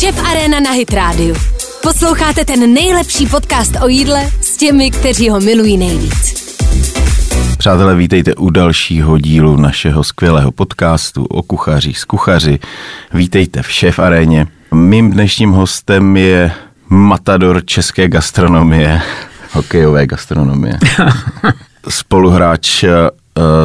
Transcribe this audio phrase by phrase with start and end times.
[0.00, 1.34] Šef Arena na Hit Radio.
[1.82, 6.34] Posloucháte ten nejlepší podcast o jídle s těmi, kteří ho milují nejvíc.
[7.58, 12.58] Přátelé, vítejte u dalšího dílu našeho skvělého podcastu o kuchařích z kuchaři.
[13.14, 14.46] Vítejte v Šéf Aréně.
[14.74, 16.52] Mým dnešním hostem je
[16.88, 19.02] matador české gastronomie,
[19.52, 20.78] hokejové gastronomie.
[21.88, 22.90] Spoluhráč eh,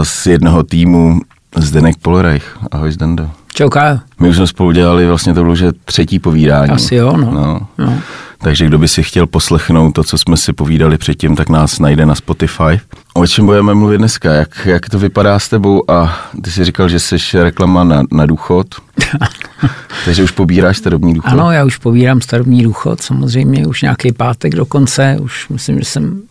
[0.03, 1.21] z jednoho týmu
[1.57, 2.57] Zdenek Polreich.
[2.71, 3.44] Ahoj Zdendo.
[3.55, 4.01] Čauka.
[4.19, 6.71] My už jsme spolu dělali, vlastně to bylo že třetí povídání.
[6.71, 7.31] Asi jo, no.
[7.31, 7.67] no.
[7.77, 7.99] no.
[8.37, 12.05] Takže kdo by si chtěl poslechnout to, co jsme si povídali předtím, tak nás najde
[12.05, 12.79] na Spotify.
[13.13, 14.33] O čem budeme mluvit dneska?
[14.33, 15.91] Jak, jak to vypadá s tebou?
[15.91, 18.67] A ty jsi říkal, že jsi reklama na, na důchod.
[20.05, 21.31] Takže už pobíráš starobní důchod?
[21.31, 25.17] Ano, já už pobírám starobní důchod, samozřejmě už nějaký pátek dokonce.
[25.21, 26.21] Už myslím, že jsem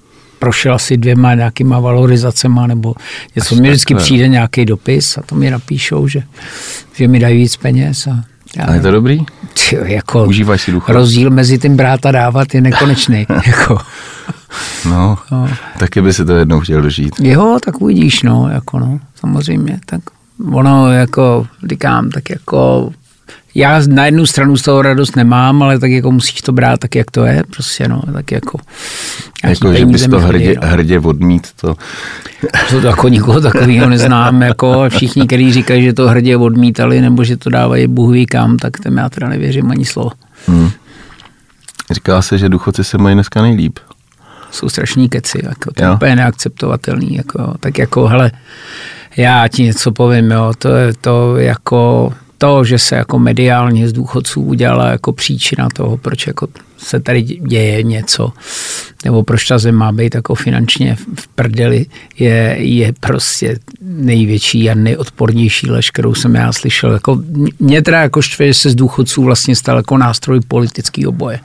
[0.45, 2.95] prošel asi dvěma nějakýma valorizacema nebo
[3.37, 3.55] něco.
[3.55, 6.23] Mně vždycky přijde nějaký dopis a to mi napíšou, že,
[6.95, 8.07] že mi dají víc peněz.
[8.07, 8.25] A,
[8.57, 9.21] já, a je to dobrý?
[9.55, 10.93] Tě, jako Užíváš si důchod?
[10.93, 13.27] Rozdíl mezi tím brát a dávat je nekonečný.
[13.47, 13.79] jako.
[14.85, 17.15] No, no, taky by si to jednou chtěl dožít.
[17.21, 20.01] Jo, tak uvidíš, no, jako no, samozřejmě, tak
[20.53, 22.91] ono jako, říkám, tak jako
[23.55, 26.95] já na jednu stranu z toho radost nemám, ale tak jako musíš to brát tak,
[26.95, 28.59] jak to je, prostě no, tak jako.
[29.45, 30.69] Jako, že bys to hrdě, no.
[30.69, 31.77] hrdě odmít, to.
[32.71, 37.37] To jako nikoho takového neznám, jako všichni, kteří říkají, že to hrdě odmítali, nebo že
[37.37, 40.11] to dávají Bůh kam, tak tam já teda nevěřím ani slovo.
[40.47, 40.71] Hmm.
[41.91, 43.79] Říká se, že důchodci se mají dneska nejlíp.
[44.51, 48.31] Jsou strašní keci, jako to je úplně neakceptovatelný, jako, tak jako, hele,
[49.17, 52.13] já ti něco povím, jo, to je to jako,
[52.45, 57.23] to, že se jako mediálně z důchodců udělala jako příčina toho, proč jako se tady
[57.23, 58.33] děje něco,
[59.05, 61.87] nebo proč ta zem má být jako finančně v prdeli,
[62.19, 66.93] je, je prostě největší a nejodpornější lež, kterou jsem já slyšel.
[66.93, 67.23] Jako,
[67.61, 71.41] mě teda jako štve, že se z důchodců vlastně stal jako nástroj politického boje.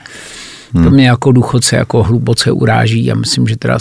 [0.74, 0.84] Hmm.
[0.84, 3.78] To mě jako důchodce jako hluboce uráží a myslím, že teda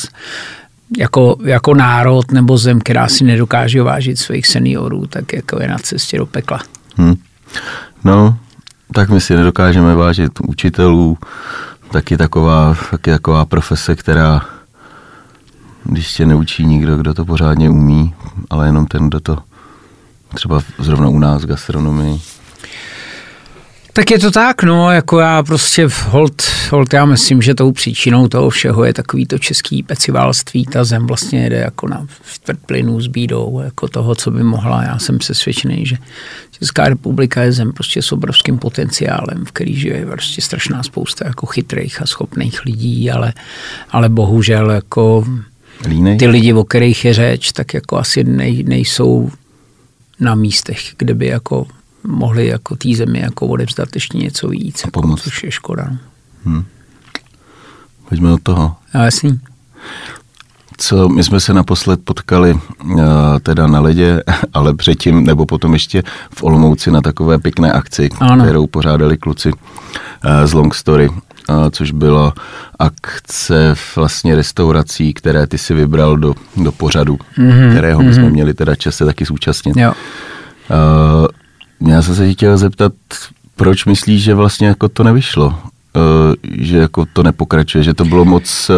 [0.99, 5.79] jako, jako národ nebo zem, která si nedokáže vážit svých seniorů, tak jako je na
[5.79, 6.61] cestě do pekla.
[6.99, 7.15] Hmm.
[8.05, 8.39] No,
[8.93, 11.19] tak my si nedokážeme vážit učitelů,
[11.91, 14.41] taky taková, taky taková profese, která,
[15.85, 18.15] když tě neučí nikdo, kdo to pořádně umí,
[18.51, 19.39] ale jenom ten, kdo to
[20.35, 22.21] třeba zrovna u nás v gastronomii,
[23.99, 28.29] tak je to tak, no, jako já prostě hold, hold já myslím, že tou příčinou
[28.29, 33.01] toho všeho je takový to český pecivalství, ta zem vlastně jede jako na čtvrt plynu
[33.01, 34.83] s bídou, jako toho, co by mohla.
[34.83, 35.97] Já jsem přesvědčený, že
[36.51, 41.47] Česká republika je zem prostě s obrovským potenciálem, v který žije prostě strašná spousta jako
[41.47, 43.33] chytrých a schopných lidí, ale,
[43.91, 45.27] ale bohužel jako
[45.89, 46.19] Línej.
[46.19, 49.31] ty lidi, o kterých je řeč, tak jako asi nej, nejsou
[50.21, 51.67] na místech, kde by jako
[52.05, 55.87] mohli jako té zemi jako odevzdat ještě něco víc, jako, což je škoda.
[55.91, 55.99] No.
[56.45, 56.65] Hmm.
[58.09, 58.77] Pojďme od toho.
[58.93, 59.41] A jasný.
[60.81, 62.53] Co, my jsme se naposled potkali
[62.85, 63.01] uh,
[63.43, 64.23] teda na ledě,
[64.53, 68.45] ale předtím nebo potom ještě v Olomouci na takové pěkné akci, ano.
[68.45, 69.59] kterou pořádali kluci uh,
[70.45, 71.17] z Long Story, uh,
[71.71, 72.35] což byla
[72.79, 78.15] akce vlastně restaurací, které ty si vybral do, do pořadu, mm-hmm, kterého mm-hmm.
[78.15, 79.77] jsme měli teda čas se taky zúčastnit.
[79.77, 79.93] Jo.
[81.87, 82.93] Já jsem se chtěl zeptat,
[83.57, 85.47] proč myslíš, že vlastně jako to nevyšlo?
[85.47, 88.71] Uh, že jako to nepokračuje, že to bylo moc,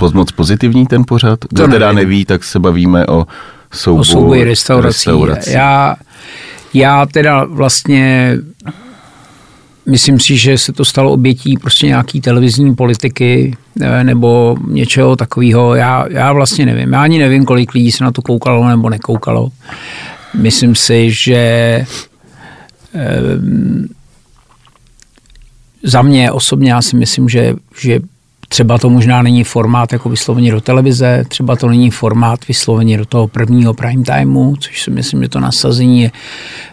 [0.00, 1.38] uh, moc pozitivní ten pořad?
[1.50, 3.26] Kdo teda neví, tak se bavíme o
[3.72, 5.10] souboji, o souboji restaurací.
[5.10, 5.52] restaurací.
[5.52, 5.96] Já,
[6.74, 8.36] já teda vlastně
[9.86, 15.74] myslím si, že se to stalo obětí prostě nějaký televizní politiky eh, nebo něčeho takového.
[15.74, 16.92] Já, já vlastně nevím.
[16.92, 19.48] Já ani nevím, kolik lidí se na to koukalo nebo nekoukalo.
[20.34, 21.84] Myslím si, že
[25.82, 28.00] za mě osobně já si myslím, že, že
[28.52, 33.04] Třeba to možná není formát jako vysloveně do televize, třeba to není formát vysloveně do
[33.04, 36.10] toho prvního prime timeu, což si myslím, že to nasazení je,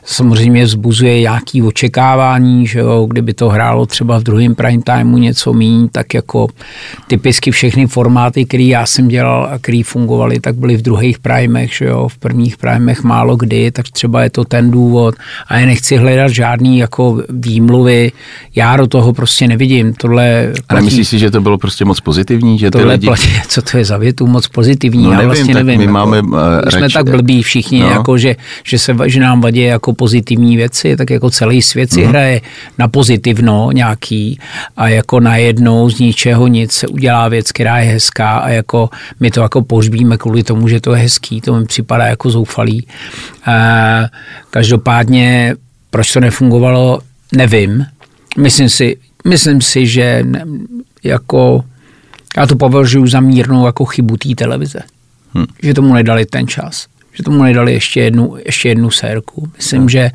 [0.03, 5.53] samozřejmě vzbuzuje nějaké očekávání, že jo, kdyby to hrálo třeba v druhém prime timeu něco
[5.53, 6.47] míň, tak jako
[7.07, 11.73] typicky všechny formáty, které já jsem dělal a které fungovaly, tak byly v druhých primech,
[11.73, 15.15] že jo, v prvních primech málo kdy, tak třeba je to ten důvod.
[15.47, 18.11] A já nechci hledat žádný jako výmluvy,
[18.55, 19.93] já do toho prostě nevidím.
[19.93, 23.05] Tohle a nemyslíš si, že to bylo prostě moc pozitivní, že Tohle ty lidi...
[23.07, 25.77] platí, co to je za větu moc pozitivní, no, já nevím, vlastně nevím.
[25.77, 26.29] My jako, máme, uh,
[26.69, 26.93] jsme rač...
[26.93, 27.89] tak blbí všichni, no.
[27.89, 32.01] jako, že, že, se, že nám vadí jako pozitivní věci, tak jako celý svět si
[32.01, 32.07] mm.
[32.07, 32.41] hraje
[32.77, 34.39] na pozitivno nějaký
[34.77, 38.89] a jako najednou z ničeho nic se udělá věc, která je hezká a jako
[39.19, 42.87] my to jako pohřbíme kvůli tomu, že to je hezký, to mi připadá jako zoufalý.
[43.47, 43.53] Uh,
[44.49, 45.55] každopádně,
[45.89, 46.99] proč to nefungovalo,
[47.35, 47.85] nevím,
[48.37, 50.25] myslím si, myslím si, že
[51.03, 51.63] jako
[52.37, 54.79] já to považuji za mírnou jako chybu té televize.
[55.33, 55.45] Hmm.
[55.63, 56.87] Že tomu nedali ten čas.
[57.13, 59.51] Že tomu nedali ještě jednu, ještě jednu sérku.
[59.57, 59.89] Myslím, hmm.
[59.89, 60.11] že,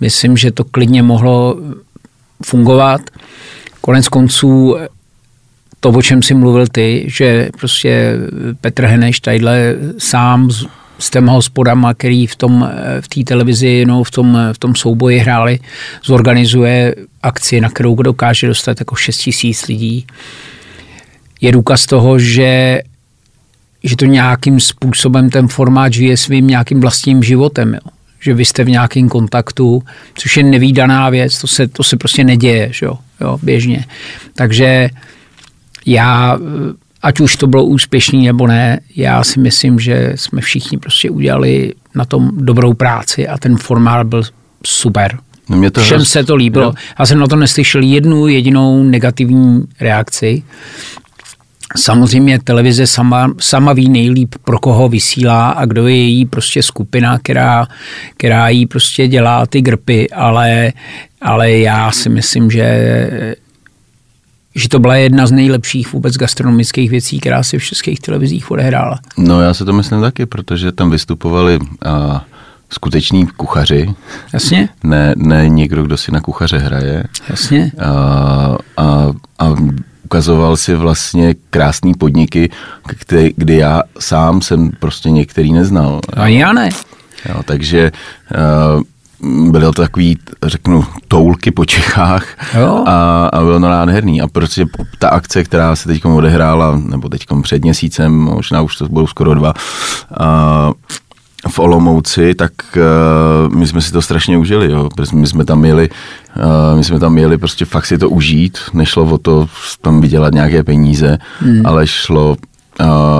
[0.00, 1.56] myslím, že to klidně mohlo
[2.44, 3.00] fungovat.
[3.80, 4.76] Konec konců
[5.80, 8.16] to, o čem jsi mluvil ty, že prostě
[8.60, 10.50] Petr Heneš tadyhle sám
[10.98, 15.18] s, těma hospodama, který v tom v té televizi, no, v, tom, v tom souboji
[15.18, 15.58] hráli,
[16.04, 20.06] zorganizuje akci, na kterou dokáže dostat jako 6 tisíc lidí.
[21.40, 22.80] Je důkaz toho, že
[23.84, 27.74] že to nějakým způsobem ten formát žije svým nějakým vlastním životem.
[27.74, 27.80] Jo.
[28.20, 29.82] Že vy jste v nějakém kontaktu,
[30.14, 33.84] což je nevýdaná věc, to se, to se prostě neděje že jo, jo, běžně.
[34.34, 34.88] Takže
[35.86, 36.38] já,
[37.02, 41.74] ať už to bylo úspěšný nebo ne, já si myslím, že jsme všichni prostě udělali
[41.94, 44.22] na tom dobrou práci a ten formát byl
[44.66, 45.18] super.
[45.48, 46.10] No mě to Všem hrozí.
[46.10, 46.64] se to líbilo.
[46.64, 46.72] Jo.
[46.98, 50.42] Já jsem na to neslyšel jednu jedinou negativní reakci.
[51.76, 57.18] Samozřejmě televize sama, sama ví nejlíp, pro koho vysílá a kdo je její prostě skupina,
[57.18, 57.66] která,
[58.16, 60.72] která jí prostě dělá ty grpy, ale,
[61.22, 63.34] ale já si myslím, že
[64.58, 68.98] že to byla jedna z nejlepších vůbec gastronomických věcí, která se v českých televizích odehrála.
[69.18, 72.24] No já se to myslím taky, protože tam vystupovali a,
[72.70, 73.94] skuteční kuchaři.
[74.32, 74.68] Jasně.
[74.82, 77.04] Ne, ne někdo, kdo si na kuchaře hraje.
[77.28, 77.72] Jasně.
[77.78, 79.54] A, a, a
[80.04, 82.50] ukazoval si vlastně krásné podniky,
[83.08, 86.00] kdy, kdy já sám jsem prostě některý neznal.
[86.12, 86.68] A já ne.
[87.28, 87.92] Jo, takže
[88.76, 88.82] uh,
[89.50, 92.24] byly to takový, řeknu, toulky po Čechách
[92.58, 92.84] jo.
[92.86, 94.20] A, a bylo to nádherný.
[94.22, 94.66] A prostě
[94.98, 99.34] ta akce, která se teď odehrála, nebo teď před měsícem, možná už to budou skoro
[99.34, 99.54] dva,
[100.20, 100.72] a,
[101.48, 104.88] v Olomouci, tak uh, my jsme si to strašně užili, jo.
[105.12, 105.88] My jsme tam měli,
[106.36, 109.48] uh, my jsme tam měli prostě fakt si to užít, nešlo o to
[109.82, 111.66] tam vydělat nějaké peníze, hmm.
[111.66, 112.36] ale šlo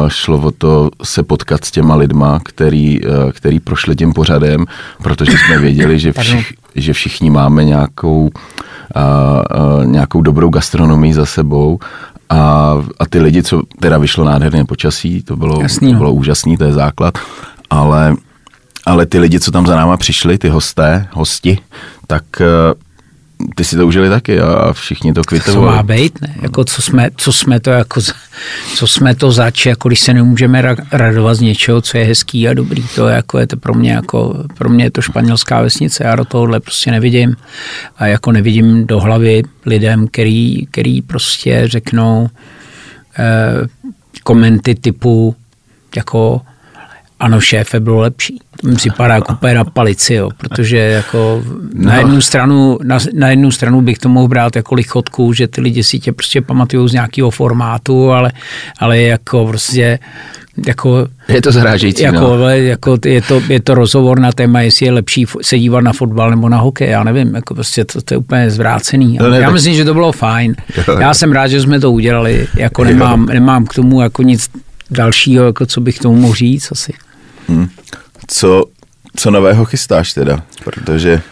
[0.08, 4.66] šlo o to se potkat s těma lidma, který, uh, který prošli tím pořadem,
[5.02, 8.30] protože jsme věděli, že, všich, že všichni máme nějakou,
[8.96, 11.78] uh, nějakou dobrou gastronomii za sebou.
[12.30, 16.56] A, a ty lidi, co teda vyšlo nádherné počasí, to bylo, Jasný, to bylo úžasný,
[16.56, 17.14] to je základ,
[17.70, 18.16] ale,
[18.86, 21.58] ale ty lidi, co tam za náma přišli, ty hosté, hosti,
[22.06, 22.24] tak
[23.54, 25.70] ty si to užili taky a všichni to kvitovali.
[25.70, 26.34] Co má být, ne?
[26.42, 28.00] Jako co jsme, co jsme to jako,
[28.74, 32.54] co jsme to zač, jako když se nemůžeme radovat z něčeho, co je hezký a
[32.54, 36.04] dobrý, to je jako je to pro mě jako, pro mě je to španělská vesnice,
[36.04, 37.36] já do tohohle prostě nevidím
[37.96, 42.28] a jako nevidím do hlavy lidem, který, který prostě řeknou
[43.18, 43.66] eh,
[44.22, 45.36] komenty typu
[45.96, 46.40] jako
[47.20, 48.38] ano, šéfe bylo lepší.
[48.60, 51.42] To mi připadá jako na palici, jo, protože jako
[51.74, 51.90] no.
[51.90, 55.60] na, jednu stranu, na, na jednu stranu bych to mohl brát jako lichotku, že ty
[55.60, 58.32] lidi si tě prostě pamatují z nějakého formátu, ale,
[58.78, 59.98] ale jako prostě
[60.66, 62.02] jako, je to zrážející.
[62.02, 62.48] Jako, no.
[62.48, 66.30] jako je, to, je to rozhovor na téma, jestli je lepší se dívat na fotbal
[66.30, 69.18] nebo na hokej, já nevím, jako prostě to, to je úplně zvrácený.
[69.20, 69.54] No, ne, já tak...
[69.54, 70.54] myslím, že to bylo fajn.
[70.76, 74.50] Jo, já jsem rád, že jsme to udělali, jako nemám, nemám k tomu jako nic
[74.90, 76.92] dalšího, jako co bych tomu mohl říct asi.
[77.48, 77.68] Hmm.
[78.26, 78.64] Co,
[79.16, 80.42] co nového chystáš teda?
[80.64, 81.22] Protože...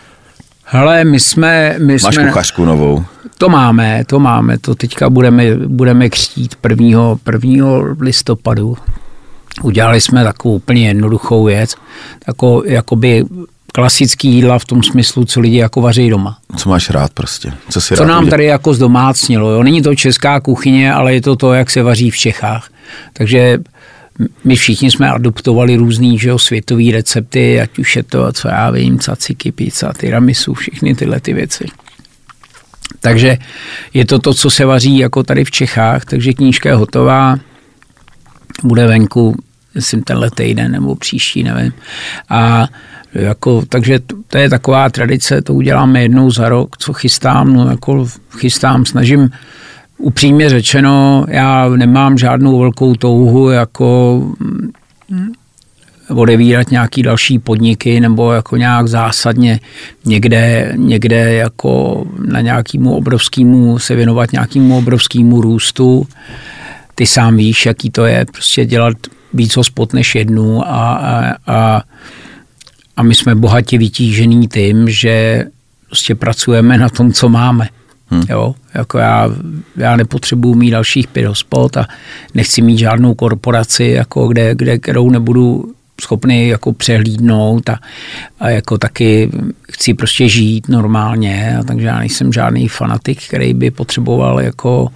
[0.64, 1.76] Hele, my jsme...
[1.78, 3.04] My Máš jsme, kuchařku novou.
[3.38, 4.58] To máme, to máme.
[4.58, 7.16] To teďka budeme, budeme křtít 1.
[7.32, 7.66] 1.
[8.00, 8.76] listopadu.
[9.62, 11.74] Udělali jsme takovou úplně jednoduchou věc.
[12.26, 13.24] Tako, jakoby
[13.72, 16.38] klasický jídla v tom smyslu, co lidi jako vaří doma.
[16.56, 17.52] Co máš rád prostě?
[17.70, 18.30] Co si Co rád nám uděl?
[18.30, 19.50] tady jako zdomácnilo.
[19.50, 19.62] Jo?
[19.62, 22.68] Není to česká kuchyně, ale je to to, jak se vaří v Čechách.
[23.12, 23.58] Takže
[24.44, 28.70] my všichni jsme adoptovali různý že jo, světový recepty, ať už je to, co já
[28.70, 31.66] vím, caciky, pizza, tiramisu, všechny tyhle ty věci.
[33.00, 33.38] Takže
[33.94, 37.38] je to to, co se vaří jako tady v Čechách, takže knížka je hotová,
[38.62, 39.36] bude venku,
[39.74, 41.72] myslím, tenhle týden nebo příští, nevím.
[42.28, 42.68] A
[43.12, 48.08] jako, takže to je taková tradice, to uděláme jednou za rok, co chystám, no jako
[48.38, 49.30] chystám, snažím
[49.98, 55.32] upřímně řečeno, já nemám žádnou velkou touhu jako mm,
[56.08, 59.60] odevírat nějaký další podniky nebo jako nějak zásadně
[60.04, 66.06] někde, někde jako na nějakému obrovskému, se věnovat nějakému obrovskému růstu.
[66.94, 68.96] Ty sám víš, jaký to je, prostě dělat
[69.34, 71.82] víc hospod než jednu a, a, a,
[72.96, 75.44] a my jsme bohatě vytížený tím, že
[75.86, 77.68] prostě pracujeme na tom, co máme.
[78.10, 78.22] Hmm.
[78.28, 79.30] Jo, jako já,
[79.76, 81.86] já nepotřebuji mít dalších pět hospod a
[82.34, 87.78] nechci mít žádnou korporaci, jako kde, kde, kterou nebudu schopný jako přehlídnout a,
[88.40, 89.30] a jako taky
[89.72, 94.88] chci prostě žít normálně, a takže já nejsem žádný fanatik, který by potřeboval jako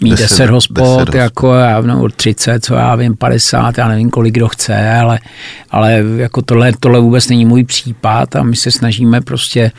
[0.00, 4.10] mít 10, 10 hospod, 10 jako já, no, 30, co já vím, 50, já nevím,
[4.10, 5.18] kolik kdo chce, ale,
[5.70, 9.72] ale jako tohle, tohle vůbec není můj případ a my se snažíme prostě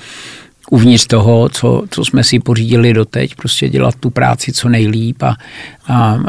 [0.70, 5.36] uvnitř toho, co, co jsme si pořídili doteď, prostě dělat tu práci co nejlíp a,
[5.88, 6.20] a,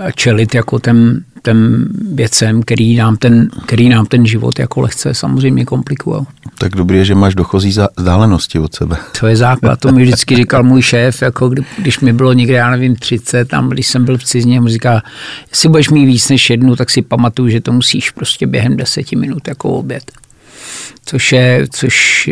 [0.00, 5.14] a čelit jako ten, těm věcem, který nám, ten, který nám ten život jako lehce
[5.14, 6.26] samozřejmě komplikují.
[6.58, 8.96] Tak dobrý je, že máš dochozí vzdálenosti od sebe.
[9.20, 12.54] To je základ, to mi vždycky říkal můj šéf, jako kdy, když mi bylo někde,
[12.54, 15.02] já nevím, 30, tam, když jsem byl v cizině, mu říká,
[15.50, 19.16] jestli budeš mít víc než jednu, tak si pamatuju, že to musíš prostě během deseti
[19.16, 20.12] minut jako oběd.
[21.06, 22.30] Což je, což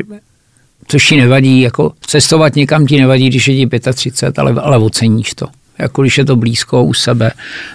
[0.93, 5.35] což ti nevadí, jako cestovat někam ti nevadí, když je ti 35, ale, ale oceníš
[5.35, 5.47] to
[5.79, 7.33] jako když je to blízko u sebe,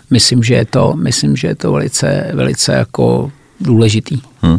[0.10, 4.22] myslím, že je to, myslím, že je to velice, velice jako důležitý.
[4.42, 4.58] Hmm.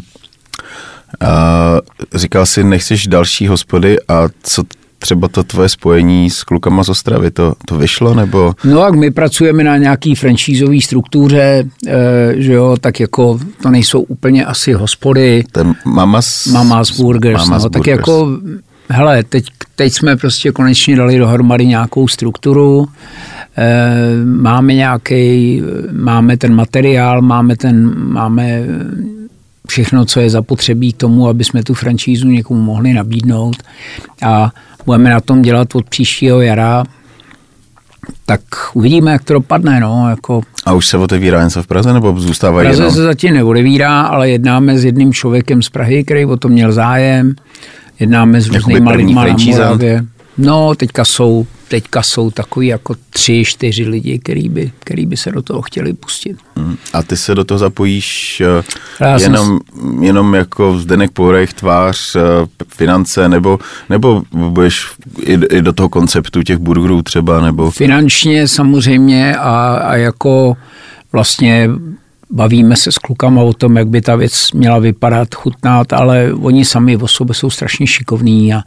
[1.20, 1.76] A
[2.14, 4.64] říkal jsi, nechceš další hospody a co
[4.98, 8.54] třeba to tvoje spojení s klukama z Ostravy, to, to vyšlo, nebo?
[8.64, 14.00] No a my pracujeme na nějaký franšízové struktuře, e, že jo, tak jako to nejsou
[14.00, 15.44] úplně asi hospody.
[15.52, 17.86] Ten Mamas, Mamas Burgers, Mamas no, Burgers.
[17.86, 18.38] tak jako
[18.88, 22.86] hele, teď, teď jsme prostě konečně dali dohromady nějakou strukturu,
[23.58, 25.62] e, máme nějaký,
[25.92, 28.66] máme ten materiál, máme ten, máme
[29.68, 33.56] všechno, co je zapotřebí k tomu, aby jsme tu franšízu někomu mohli nabídnout
[34.22, 34.50] a
[34.86, 36.84] budeme na tom dělat od příštího jara,
[38.26, 38.40] tak
[38.74, 39.80] uvidíme, jak to dopadne.
[39.80, 40.40] No, jako.
[40.66, 42.94] A už se otevírá něco v Praze, nebo zůstává Praze jenom?
[42.94, 47.34] se zatím neodevírá, ale jednáme s jedným člověkem z Prahy, který o tom měl zájem.
[48.00, 50.04] Jednáme s různýma lidma na Moravě.
[50.38, 55.32] No, teďka jsou, teďka jsou takový jako tři, čtyři lidi, který by, který by se
[55.32, 56.36] do toho chtěli pustit.
[56.56, 56.76] Hmm.
[56.92, 58.42] A ty se do toho zapojíš
[59.00, 60.04] Já jenom, jsem...
[60.04, 62.20] jenom jako Zdenek Pourech, tvář, eh,
[62.68, 63.58] finance, nebo,
[63.90, 64.86] nebo budeš
[65.20, 67.70] i, i do toho konceptu těch burgerů třeba, nebo?
[67.70, 70.56] Finančně samozřejmě a, a jako
[71.12, 71.70] vlastně
[72.30, 76.64] bavíme se s klukama o tom, jak by ta věc měla vypadat, chutnat, ale oni
[76.64, 78.62] sami o sobě jsou strašně šikovní a,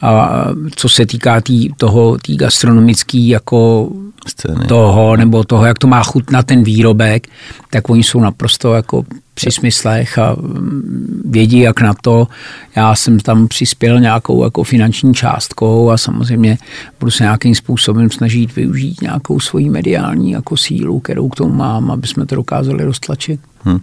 [0.00, 0.44] a
[0.76, 3.88] co se týká tý, toho, tý gastronomický jako
[4.26, 4.66] Scény.
[4.66, 7.28] toho, nebo toho, jak to má chutnat ten výrobek,
[7.70, 12.28] tak oni jsou naprosto jako při smyslech a mm, vědí, jak na to.
[12.76, 16.58] Já jsem tam přispěl nějakou jako finanční částkou a samozřejmě
[17.00, 21.90] budu se nějakým způsobem snažit využít nějakou svoji mediální jako sílu, kterou k tomu mám,
[21.90, 23.40] aby jsme to dokázali roztlačit.
[23.64, 23.80] Hmm.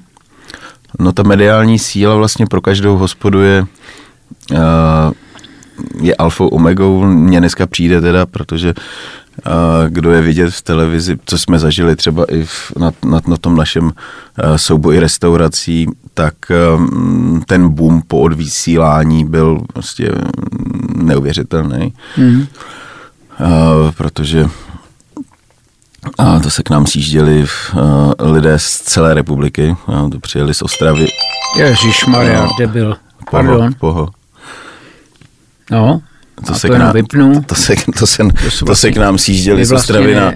[1.00, 3.66] No ta mediální síla vlastně pro každou hospodu je
[4.52, 4.58] uh,
[6.02, 7.06] je alfou omegou.
[7.06, 8.74] Mně dneska přijde teda, protože
[9.88, 13.56] kdo je vidět v televizi, co jsme zažili třeba i v, na, na, na tom
[13.56, 13.92] našem
[14.56, 16.34] souboji restaurací, tak
[17.48, 20.12] ten boom po odvysílání byl prostě
[20.96, 21.94] neuvěřitelný.
[22.18, 22.48] Mm.
[23.98, 24.46] Protože
[26.18, 27.46] a to se k nám sjížděli
[28.20, 29.76] lidé z celé republiky,
[30.12, 31.08] to přijeli z Ostravy.
[31.58, 32.98] Ježíš Maria, kde byl?
[33.32, 33.74] Pardon.
[33.80, 34.10] Poho, poho.
[35.72, 36.02] No,
[36.46, 37.44] to, se to, k nám, vypnu.
[37.46, 38.24] To, se, to, se,
[38.60, 40.34] to, to se k nám sjížděli z Ostravy na,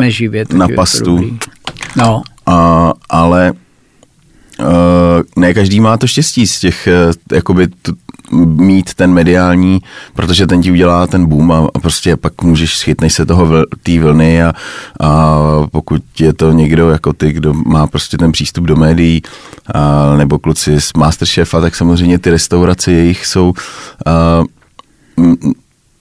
[0.00, 1.38] ne, živě, na pastu.
[1.96, 2.22] No.
[2.46, 3.52] A, ale
[4.60, 4.66] uh,
[5.36, 7.92] ne každý má to štěstí z těch, uh, jakoby t,
[8.44, 9.80] mít ten mediální,
[10.14, 13.64] protože ten ti udělá ten boom a, a prostě pak můžeš schytnej se toho vl,
[13.82, 14.52] té vlny a,
[15.00, 15.36] a
[15.70, 19.22] pokud je to někdo jako ty, kdo má prostě ten přístup do médií
[19.74, 24.44] a, nebo kluci z Masterchefa, tak samozřejmě ty restaurace jejich jsou uh,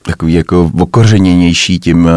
[0.01, 2.09] takový jako okořeněnější tím,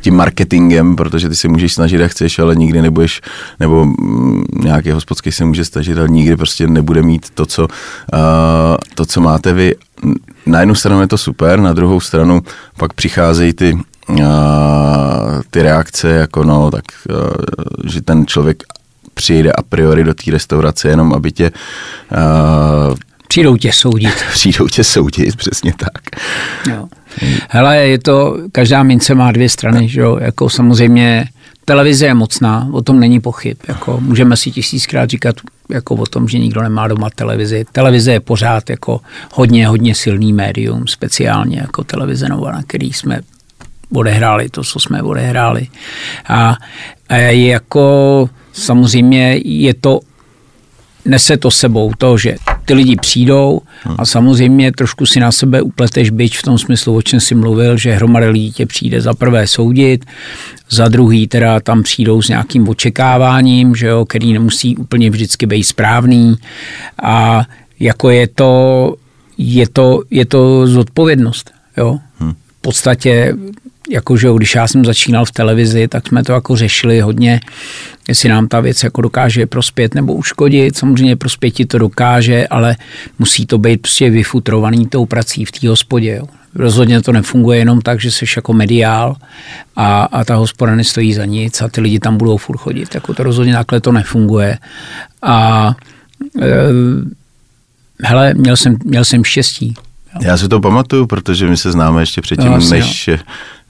[0.00, 3.20] tím marketingem, protože ty se můžeš snažit, jak chceš, ale nikdy nebudeš,
[3.60, 3.86] nebo
[4.62, 7.68] nějaký hospodský se může snažit, ale nikdy prostě nebude mít to, co,
[8.94, 9.74] to, co máte vy.
[10.46, 12.42] Na jednu stranu je to super, na druhou stranu
[12.76, 13.78] pak přicházejí ty,
[15.50, 16.84] ty reakce, jako no, tak,
[17.84, 18.62] že ten člověk
[19.14, 21.50] přijde a priori do té restaurace jenom, aby tě
[23.28, 24.14] Přijdou tě soudit.
[24.32, 26.20] Přijdou tě soudit, přesně tak.
[26.70, 26.88] Jo.
[27.48, 31.28] Hele, je to, každá mince má dvě strany, že jo, jako samozřejmě
[31.64, 35.36] televize je mocná, o tom není pochyb, jako můžeme si tisíckrát říkat
[35.70, 37.64] jako o tom, že nikdo nemá doma televizi.
[37.72, 39.00] Televize je pořád jako
[39.32, 43.20] hodně, hodně silný médium, speciálně jako televize Nova, na který jsme
[43.94, 45.66] odehráli to, co jsme odehráli.
[46.28, 46.56] A,
[47.08, 50.00] a jako samozřejmě je to,
[51.04, 52.34] nese to sebou to, že
[52.68, 53.60] ty lidi přijdou
[53.98, 57.76] a samozřejmě trošku si na sebe upleteš byč v tom smyslu, o čem si mluvil,
[57.76, 60.04] že hromada lidí tě přijde za prvé soudit,
[60.70, 65.64] za druhý teda tam přijdou s nějakým očekáváním, že jo, který nemusí úplně vždycky být
[65.64, 66.36] správný
[67.02, 67.44] a
[67.80, 68.94] jako je to,
[69.38, 71.98] je to, je to zodpovědnost, jo.
[72.58, 73.34] V podstatě
[73.88, 77.40] jakože když já jsem začínal v televizi, tak jsme to jako řešili hodně,
[78.08, 80.76] jestli nám ta věc jako dokáže prospět nebo uškodit.
[80.76, 82.76] Samozřejmě prospěti to dokáže, ale
[83.18, 86.16] musí to být prostě vyfutrovaný tou prací v té hospodě.
[86.16, 86.26] Jo.
[86.54, 89.16] Rozhodně to nefunguje jenom tak, že jsi jako mediál
[89.76, 92.94] a, a ta hospoda nestojí za nic a ty lidi tam budou furt chodit.
[92.94, 94.58] Jako to rozhodně takhle to nefunguje.
[95.22, 95.70] A
[96.42, 96.48] e,
[98.02, 99.74] hele, měl jsem, měl jsem štěstí.
[100.20, 103.16] Já si to pamatuju, protože my se známe ještě předtím, no, než, jo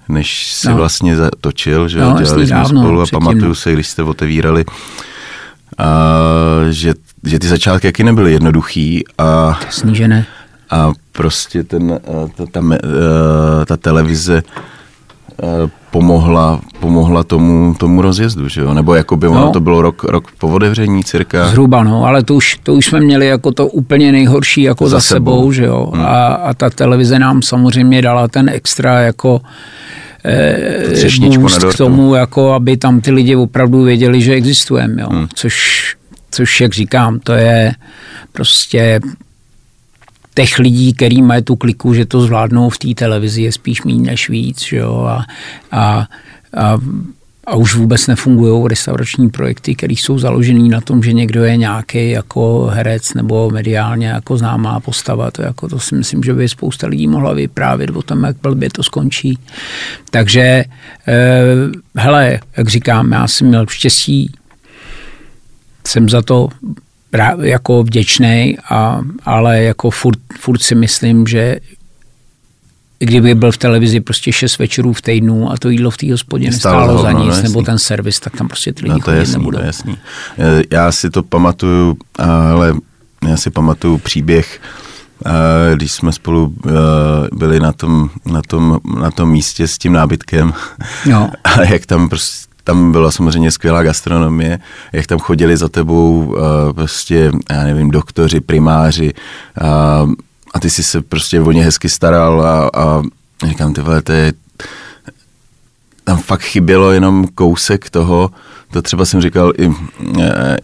[0.09, 0.77] než si no.
[0.77, 4.65] vlastně točil, že no, dělali jsme dávno, spolu a předtím, pamatuju se, když jste otevírali,
[5.79, 5.87] a,
[6.71, 10.27] že, že ty začátky jaký nebyly jednoduchý a, Snížené.
[10.71, 12.01] a prostě ten,
[12.37, 12.79] ta, ta, ta,
[13.67, 14.43] ta televize
[15.91, 18.75] pomohla, pomohla tomu, tomu rozjezdu, že jo?
[18.75, 19.51] Nebo jako by no.
[19.51, 21.49] to bylo rok, rok po otevření cirka?
[21.49, 24.97] Zhruba, no, ale to už, to už jsme měli jako to úplně nejhorší jako za,
[24.97, 25.91] za sebou, sebou že jo?
[25.95, 26.05] Hmm.
[26.07, 29.41] A, a ta televize nám samozřejmě dala ten extra jako
[31.37, 35.09] boost k tomu, jako aby tam ty lidi opravdu věděli, že existujeme, jo?
[35.11, 35.27] Hmm.
[35.35, 35.97] Což,
[36.31, 37.73] což, jak říkám, to je
[38.33, 39.01] prostě
[40.39, 44.11] těch lidí, který mají tu kliku, že to zvládnou v té televizi, je spíš méně
[44.11, 44.63] než víc.
[44.63, 45.03] Že jo?
[45.09, 45.25] A,
[45.73, 46.07] a,
[46.57, 46.79] a
[47.49, 52.11] a už vůbec nefungují restaurační projekty, které jsou založené na tom, že někdo je nějaký
[52.11, 55.31] jako herec nebo mediálně jako známá postava.
[55.31, 58.69] To, jako, to si myslím, že by spousta lidí mohla vyprávět o tom, jak blbě
[58.71, 59.39] to skončí.
[60.11, 60.65] Takže,
[61.09, 61.45] eh,
[61.97, 64.33] hele, jak říkám, já jsem měl štěstí,
[65.87, 66.49] jsem za to
[67.41, 71.61] jako vděčný, a, ale jako furt, furt si myslím, že
[72.99, 76.47] kdyby byl v televizi prostě šest večerů v týdnu a to jídlo v té hospodě
[76.47, 79.33] nestálo za nic, no, nebo ten servis, tak tam prostě ty lidi no, to jasný,
[79.33, 79.59] nebudou.
[79.59, 79.99] To jasný.
[80.71, 82.75] Já si to pamatuju, ale
[83.29, 84.61] já si pamatuju příběh,
[85.75, 86.55] když jsme spolu
[87.33, 90.53] byli na tom, na tom, na tom místě s tím nábytkem
[91.07, 91.31] no.
[91.45, 94.59] a jak tam prostě tam byla samozřejmě skvělá gastronomie,
[94.93, 96.37] jak tam chodili za tebou
[96.75, 99.13] prostě, já nevím, doktoři, primáři,
[100.55, 103.03] a ty jsi se prostě o ně hezky staral a, a
[103.47, 104.33] říkám, ty vole, to je,
[106.05, 108.31] tam fakt chybělo jenom kousek toho,
[108.73, 109.73] to třeba jsem říkal i,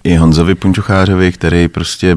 [0.04, 2.16] i Honzovi Punčuchářovi, který prostě,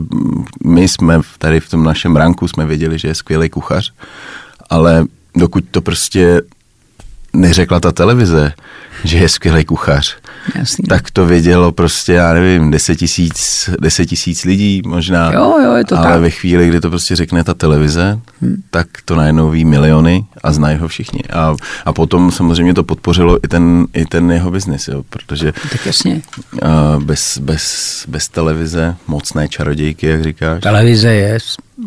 [0.65, 3.93] my jsme tady v tom našem ranku jsme věděli, že je skvělý kuchař,
[4.69, 6.41] ale dokud to prostě
[7.37, 8.53] neřekla ta televize,
[9.03, 10.17] že je skvělý kuchař,
[10.55, 10.85] Jasný.
[10.89, 15.33] tak to vědělo prostě, já nevím, 10 tisíc, 10 tisíc lidí možná.
[15.33, 16.21] Jo, jo, je to ale tak.
[16.21, 18.63] ve chvíli, kdy to prostě řekne ta televize, hmm.
[18.71, 21.23] tak to najednou ví miliony a znají ho všichni.
[21.33, 25.85] A, a potom samozřejmě to podpořilo i ten, i ten jeho biznis, jo, protože tak
[25.85, 26.21] jasně.
[26.99, 30.63] bez, bez, bez televize, mocné čarodějky, jak říkáš.
[30.63, 31.37] Televize je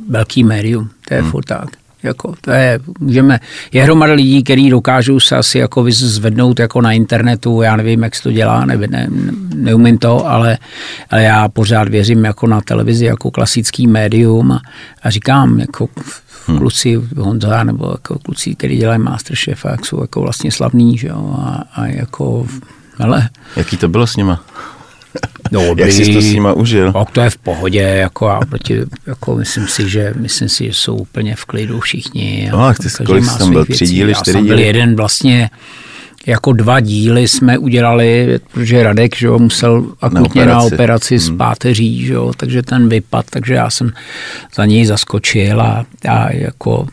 [0.08, 1.30] velký médium, to je hmm.
[1.30, 1.80] furt tak.
[2.02, 3.40] Jako, to je, můžeme,
[3.72, 8.16] je hromada lidí, kteří dokážou se asi jako zvednout jako na internetu, já nevím, jak
[8.16, 9.06] se to dělá, ne, ne,
[9.54, 10.58] neumím to, ale,
[11.10, 14.60] ale já pořád věřím jako na televizi, jako klasický médium a,
[15.02, 15.88] a říkám, jako
[16.46, 16.58] hmm.
[16.58, 21.34] kluci Honza nebo jako kluci, kteří dělají Masterchef, jak jsou jako vlastně slavní, že jo,
[21.38, 22.46] a, a jako,
[22.98, 23.28] ale...
[23.56, 24.44] Jaký to bylo s nima?
[25.53, 26.92] Dobrý, Jak jsi to s nima užil?
[26.92, 30.73] Tak to je v pohodě, jako, a proti, jako myslím si, že myslím si, že
[30.73, 32.49] jsou úplně v klidu všichni.
[32.53, 33.64] No, a ty kolik jsi tam byl?
[33.64, 34.49] Tři díly, čtyři díly?
[34.49, 35.51] byl jeden vlastně,
[36.27, 41.18] jako dva díly jsme udělali, protože Radek že jo, musel akutně na operaci, na operaci
[41.18, 41.27] hmm.
[41.27, 43.92] s páteří, že jo, takže ten vypad, takže já jsem
[44.55, 46.87] za něj zaskočil a, a jako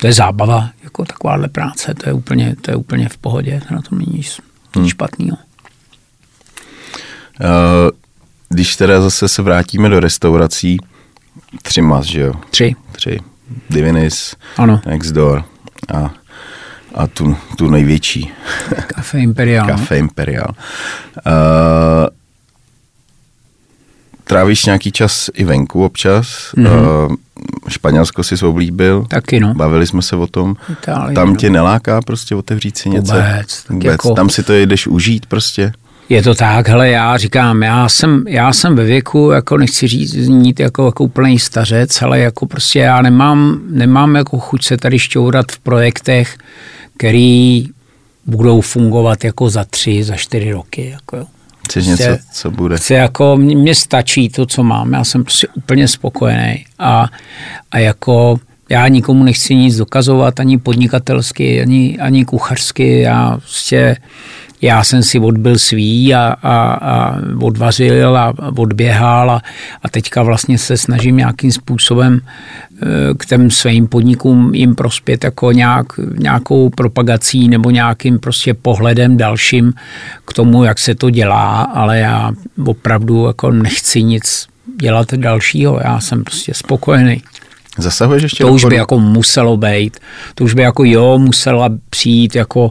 [0.00, 3.82] to je zábava, jako takováhle práce, to je úplně, to je úplně v pohodě, na
[3.82, 4.40] tom není nic
[4.76, 4.88] hmm.
[4.88, 5.36] špatného.
[7.40, 7.90] Eh,
[8.48, 10.76] když teda zase se vrátíme do restaurací,
[11.62, 12.34] tři mas, že jo?
[12.50, 12.76] Tři.
[12.92, 13.20] Tři.
[13.70, 14.80] Divinis, ano.
[14.86, 15.44] Next Door
[15.94, 16.10] a,
[16.94, 18.32] a tu, tu největší.
[18.86, 19.66] Café Imperial.
[19.66, 20.54] Café Imperial.
[21.26, 22.06] Uh,
[24.24, 26.26] trávíš nějaký čas i venku občas.
[26.56, 27.06] Mm-hmm.
[27.06, 27.16] Uh,
[27.68, 29.06] Španělsko si oblíbil.
[29.08, 29.54] Taky no.
[29.54, 30.56] Bavili jsme se o tom.
[30.72, 31.36] Itálie, Tam no.
[31.36, 33.14] tě neláká prostě otevřít si něco?
[33.14, 33.64] Vůbec.
[33.68, 33.84] Vůbec.
[33.84, 34.14] Jako...
[34.14, 35.72] Tam si to jdeš užít prostě?
[36.08, 40.14] Je to tak, hele, já říkám, já jsem, já jsem ve věku, jako nechci říct,
[40.14, 44.98] znít jako, jako úplný stařec, ale jako prostě já nemám, nemám jako chuť se tady
[44.98, 46.38] šťourat v projektech,
[46.96, 47.68] který
[48.26, 50.90] budou fungovat jako za tři, za čtyři roky.
[50.90, 51.24] Jako jo.
[51.64, 52.76] Chceš něco, co bude?
[52.76, 57.08] Chci jako, mně stačí to, co mám, já jsem prostě úplně spokojený a,
[57.70, 63.96] a jako já nikomu nechci nic dokazovat, ani podnikatelsky, ani, ani kuchařsky, já prostě
[64.64, 69.42] já jsem si odbil svý a, a, a odvařil a odběhal a,
[69.82, 72.86] a teďka vlastně se snažím nějakým způsobem eh,
[73.18, 75.86] k těm svým podnikům jim prospět jako nějak,
[76.18, 79.72] nějakou propagací nebo nějakým prostě pohledem dalším
[80.24, 82.32] k tomu, jak se to dělá, ale já
[82.66, 84.46] opravdu jako nechci nic
[84.80, 87.22] dělat dalšího, já jsem prostě spokojený.
[87.78, 89.98] Zasahuješ ještě To už by jako muselo být.
[90.34, 92.70] To už by jako jo, musela přijít jako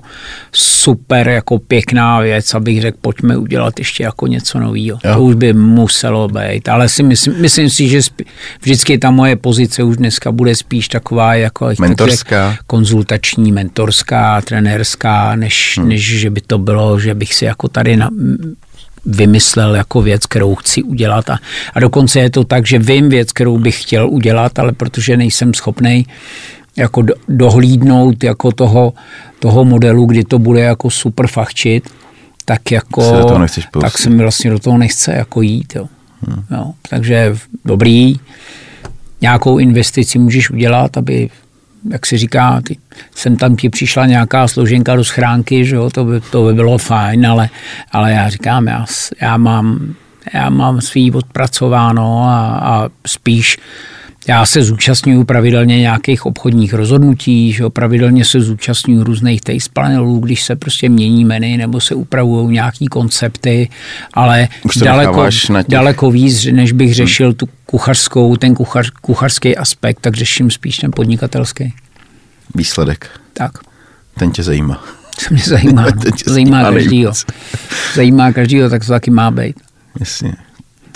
[0.51, 4.99] super, jako pěkná věc, abych řekl, pojďme udělat ještě jako něco nového.
[5.13, 6.69] To už by muselo být.
[6.69, 8.25] Ale si myslím, myslím si, že spí,
[8.61, 12.51] vždycky ta moje pozice už dneska bude spíš taková jako mentorská.
[12.51, 15.89] Řek, konzultační, mentorská, trenérská, než, hmm.
[15.89, 18.09] než že by to bylo, že bych si jako tady na,
[19.05, 21.29] vymyslel jako věc, kterou chci udělat.
[21.29, 21.39] A,
[21.73, 25.53] a dokonce je to tak, že vím věc, kterou bych chtěl udělat, ale protože nejsem
[25.53, 26.05] schopný
[26.75, 28.93] jako do, dohlídnout jako toho,
[29.39, 31.89] toho modelu, kdy to bude jako super fachčit,
[32.45, 33.25] tak jako,
[33.81, 35.75] tak se mi vlastně do toho nechce jako jít.
[35.75, 35.87] Jo.
[36.27, 36.43] Hmm.
[36.51, 37.35] Jo, takže
[37.65, 38.19] dobrý,
[39.21, 41.29] nějakou investici můžeš udělat, aby
[41.91, 42.77] jak se říká, ty,
[43.15, 46.77] jsem tam ti přišla nějaká složenka do schránky, že jo, to by, to by bylo
[46.77, 47.49] fajn, ale,
[47.91, 48.85] ale já říkám, já,
[49.21, 49.93] já mám,
[50.33, 53.57] já mám svý odpracováno a, a spíš
[54.27, 60.43] já se zúčastňuju pravidelně nějakých obchodních rozhodnutí, že pravidelně se zúčastňuju různých taste panelů, když
[60.43, 63.69] se prostě mění meny nebo se upravují nějaký koncepty,
[64.13, 64.47] ale
[64.83, 65.25] daleko,
[65.67, 66.95] daleko víc, než bych hmm.
[66.95, 67.35] řešil hmm.
[67.35, 71.73] tu kuchařskou, ten kuchař, kuchařský aspekt, tak řeším spíš ten podnikatelský.
[72.55, 73.09] Výsledek.
[73.33, 73.51] Tak.
[74.19, 74.83] Ten tě zajímá.
[75.27, 75.81] To mě zajímá.
[75.95, 76.01] No.
[76.01, 77.13] ten tě zajímá každýho.
[77.95, 79.55] Zajímá každýho, tak to taky má být.
[79.99, 80.33] Jasně.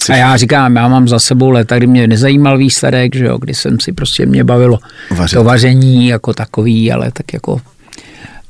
[0.10, 3.54] A já říkám, já mám za sebou leta, kdy mě nezajímal výsledek, že jo, kdy
[3.54, 4.80] jsem si prostě mě bavilo
[5.12, 5.38] Vařit.
[5.38, 7.62] to vaření jako takový, ale tak jako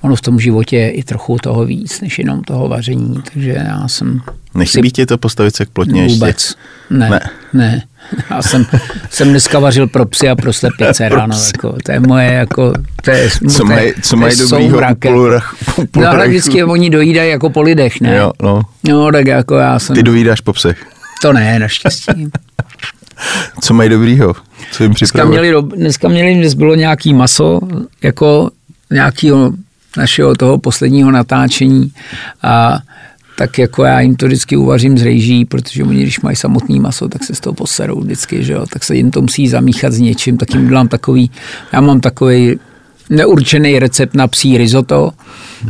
[0.02, 3.88] ono v tom životě je i trochu toho víc, než jenom toho vaření, takže já
[3.88, 4.22] jsem...
[4.56, 4.94] Nechybí si...
[4.94, 6.36] ti to postavit se k plotně Vůbec.
[6.36, 6.54] ještě?
[6.90, 7.20] Ne, ne.
[7.54, 7.84] ne.
[8.30, 8.66] Já jsem,
[9.10, 11.38] jsem dneska vařil pro psy a pro slepice ráno.
[11.48, 14.82] Jako, to je moje, jako, to je, co mají, co mají dobrýho
[15.96, 18.16] No ale vždycky oni dojídají jako po lidech, ne?
[18.16, 18.62] Jo, no.
[18.84, 19.12] no.
[19.12, 19.96] tak jako já jsem...
[19.96, 20.97] Ty dojídáš po psech.
[21.22, 22.32] To ne, naštěstí.
[23.62, 24.36] Co mají dobrýho?
[24.72, 27.60] Co jim dneska měli, dneska měli, dnes bylo nějaký maso,
[28.04, 28.50] jako
[28.92, 29.54] nějakého
[29.98, 31.92] našeho toho posledního natáčení
[32.44, 32.80] a
[33.38, 37.08] tak jako já jim to vždycky uvařím z rejží, protože oni, když mají samotný maso,
[37.08, 40.00] tak se z toho poserou vždycky, že jo, tak se jim to musí zamíchat s
[40.00, 41.32] něčím, tak jim dělám takový,
[41.74, 42.60] já mám takový
[43.10, 45.12] neurčený recept na psí risotto.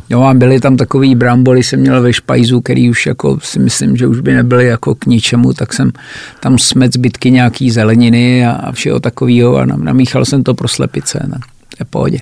[0.10, 3.97] Jo, a byly tam takový bramboly, jsem měl ve špajzu, který už jako si myslím,
[3.97, 5.91] že už by nebyly jako k ničemu, tak jsem
[6.39, 11.26] tam smet zbytky nějaký zeleniny a, a všeho takového a namíchal jsem to pro slepice.
[11.28, 11.38] Ne?
[11.80, 12.19] Je pohodě.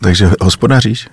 [0.00, 1.08] Takže hospodaříš?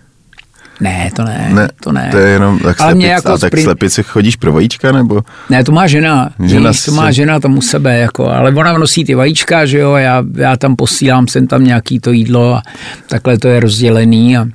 [0.82, 2.10] Ne, to ne, ne, to ne.
[2.12, 3.63] To je jenom, tak, Ale slepic, jako a tak sprint...
[3.63, 5.22] slepici chodíš pro vajíčka, nebo?
[5.50, 8.78] Ne, to má žena, žena víš, to má žena tam u sebe, jako, ale ona
[8.78, 12.62] nosí ty vajíčka, že jo, já, já tam posílám sem tam nějaký to jídlo a
[13.08, 14.46] takhle to je rozdělený a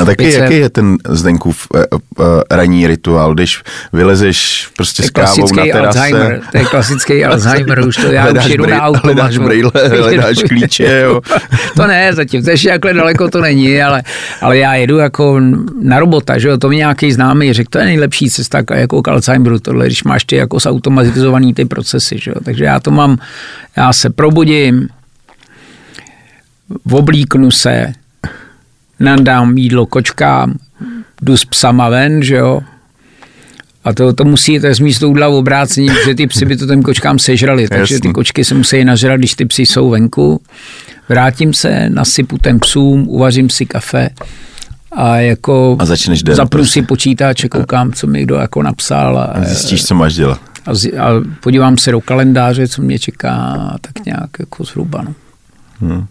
[0.00, 1.80] a taky, jaký je ten Zdenkův uh,
[2.18, 3.62] uh, ranní rituál, když
[3.92, 5.98] vylezeš prostě s kávou na terase?
[5.98, 9.06] Alzheimer, to je klasický Alzheimer, už to já hledáš už jedu brý, na automatu.
[9.06, 11.20] Hledáš brýle, hledáš klíče, jo.
[11.76, 14.02] to ne, zatím, to ještě takhle daleko to není, ale,
[14.40, 15.40] ale já jedu jako
[15.82, 19.08] na robota, že jo, to mi nějaký známý řekl, to je nejlepší cesta jako k
[19.08, 23.18] Alzheimeru, tohle, když máš ty jako zautomatizovaný ty procesy, že jo, takže já to mám,
[23.76, 24.88] já se probudím,
[26.90, 27.92] oblíknu se,
[29.00, 30.54] nandám jídlo kočkám,
[31.22, 32.60] jdu s psama ven, že jo,
[33.84, 36.66] a to, to musí, to je z jídla v obrácení, že ty psy by to
[36.66, 40.40] těm kočkám sežrali, takže ty kočky se musí nažrat, když ty psy jsou venku.
[41.08, 44.10] Vrátím se, nasypu ten psům, uvařím si kafe
[44.92, 46.72] a jako a začneš den, zapnu prostě.
[46.72, 49.18] si počítač, koukám, co mi kdo jako napsal.
[49.18, 50.40] A, a zjistíš, co máš dělat.
[50.66, 50.70] A,
[51.02, 51.10] a
[51.40, 55.02] podívám se do kalendáře, co mě čeká, tak nějak jako zhruba.
[55.02, 55.14] No.
[55.80, 56.06] Hmm.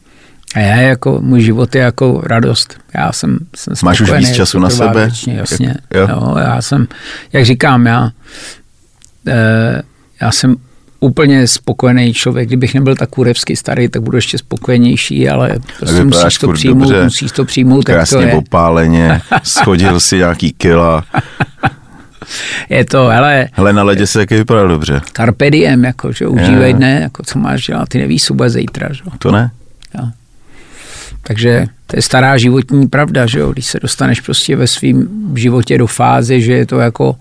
[0.56, 2.78] A já jako, můj život je jako radost.
[2.96, 5.06] Já jsem, jsem Máš už víc času na sebe?
[5.06, 5.76] Věčně, jasně.
[5.94, 6.08] Jo.
[6.10, 6.36] jo.
[6.38, 6.88] já jsem,
[7.34, 8.12] jak říkám, já,
[9.28, 9.82] e,
[10.22, 10.56] já jsem
[11.00, 12.48] úplně spokojený člověk.
[12.48, 17.04] Kdybych nebyl tak kurevsky starý, tak budu ještě spokojenější, ale prostě musíš to přijmout, dobře,
[17.04, 18.34] musíš to přijmout, krásně to je.
[18.34, 21.04] opáleně, schodil si nějaký kila.
[22.70, 23.48] Je to, hele...
[23.54, 25.02] Hele, na ledě se taky vypadá dobře.
[25.14, 28.94] Carpe diem, jako, že užívej dne, jako co máš dělat, ty nevíš, co bude zítra,
[28.94, 29.02] že?
[29.20, 29.52] To ne.
[30.00, 30.10] Jo.
[31.24, 33.52] Takže to je stará životní pravda, že jo?
[33.52, 37.16] Když se dostaneš prostě ve svém životě do fáze, že je to jako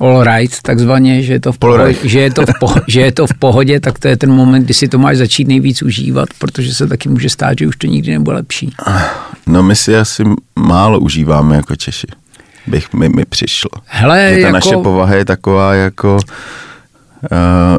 [0.00, 3.12] all right, takzvaně, že je to v pohodě, že je to v, pohodě, že je
[3.12, 6.28] to v pohodě, tak to je ten moment, kdy si to máš začít nejvíc užívat,
[6.38, 8.74] protože se taky může stát, že už to nikdy nebude lepší.
[9.46, 10.24] No my si asi
[10.56, 12.06] málo užíváme jako Češi,
[12.66, 13.70] bych mi, mi přišlo.
[13.84, 14.52] Hele, že ta jako...
[14.52, 16.18] naše povaha je taková jako uh,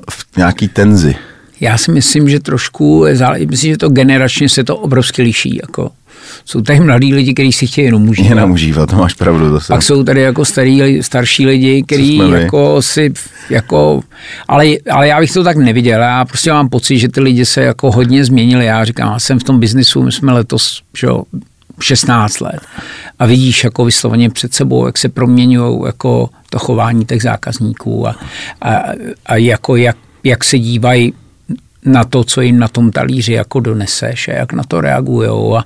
[0.09, 1.15] v nějaký tenzi.
[1.61, 3.05] Já si myslím, že trošku,
[3.49, 5.59] myslím, že to generačně se to obrovsky liší.
[5.61, 5.91] Jako.
[6.45, 8.29] Jsou tady mladí lidi, kteří si chtějí jenom užívat.
[8.29, 9.51] Jenom užívat, to máš pravdu.
[9.51, 9.73] Zase.
[9.73, 13.13] Pak jsou tady jako starý, starší lidi, kteří jako si,
[13.49, 14.01] jako,
[14.47, 16.01] ale, ale já bych to tak neviděl.
[16.01, 18.65] Já prostě mám pocit, že ty lidi se jako hodně změnili.
[18.65, 21.23] Já říkám, já jsem v tom biznisu, my jsme letos, že jo,
[21.79, 22.61] 16 let
[23.19, 28.15] a vidíš jako vysloveně před sebou, jak se proměňují jako to chování těch zákazníků a,
[28.61, 28.83] a,
[29.25, 31.13] a jako jak, jak se dívají
[31.85, 35.65] na to, co jim na tom talíři jako doneseš a jak na to reagujou a,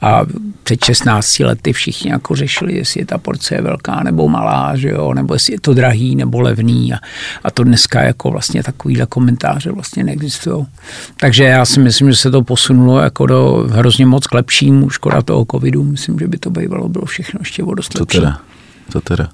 [0.00, 0.22] a
[0.62, 5.14] před 16 lety všichni jako řešili, jestli je ta porce velká nebo malá, že jo,
[5.14, 6.98] nebo jestli je to drahý nebo levný a,
[7.44, 10.66] a to dneska jako vlastně takovýhle komentáře vlastně neexistují.
[11.16, 15.22] Takže já si myslím, že se to posunulo jako do hrozně moc k lepšímu, škoda
[15.22, 18.18] toho covidu, myslím, že by to bývalo bylo všechno ještě o dost lepší.
[18.18, 18.38] To teda?
[18.92, 19.28] To teda.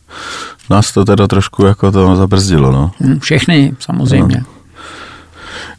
[0.71, 2.93] Nás to teda trošku jako to zabrzdilo, no.
[3.01, 4.37] Hm, všechny, samozřejmě.
[4.39, 4.60] No.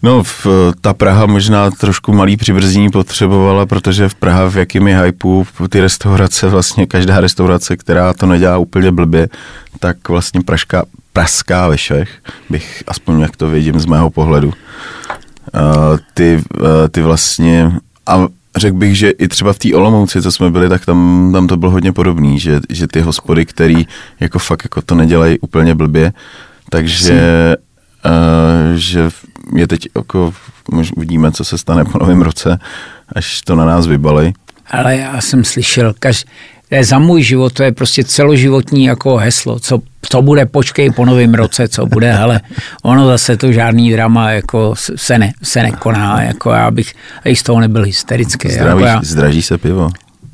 [0.03, 0.47] No, v,
[0.81, 6.49] ta Praha možná trošku malý přibrzení potřebovala, protože v Praha v jakými hypeu ty restaurace,
[6.49, 9.29] vlastně každá restaurace, která to nedělá úplně blbě,
[9.79, 12.09] tak vlastně praška, praská ve švech,
[12.49, 14.47] bych aspoň jak to vidím z mého pohledu.
[14.47, 14.53] Uh,
[16.13, 17.71] ty, uh, ty vlastně,
[18.07, 21.47] a řekl bych, že i třeba v té Olomouci, co jsme byli, tak tam, tam
[21.47, 23.87] to bylo hodně podobný, že, že ty hospody, který
[24.19, 26.13] jako fakt jako to nedělají úplně blbě,
[26.69, 27.55] takže
[28.05, 29.09] uh, že
[29.55, 30.33] je teď jako,
[30.95, 32.59] uvidíme, co se stane po novém roce,
[33.15, 34.33] až to na nás vybali.
[34.71, 36.25] Ale já jsem slyšel, kaž,
[36.69, 40.91] to je za můj život, to je prostě celoživotní jako heslo, co, co bude, počkej
[40.91, 42.41] po novém roce, co bude, ale
[42.83, 46.93] ono zase to žádný drama jako se, ne, se nekoná, jako já bych
[47.25, 48.49] i z toho nebyl hysterický.
[48.49, 49.89] Zdraví, jako já, zdraží se pivo.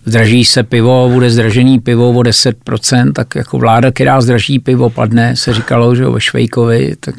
[0.06, 5.36] Zdraží se pivo, bude zdražený pivo o 10%, tak jako vláda, která zdraží pivo, padne,
[5.36, 7.16] se říkalo, že jo, ve Švejkovi, tak